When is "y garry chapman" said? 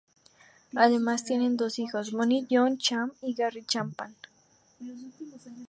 3.21-4.15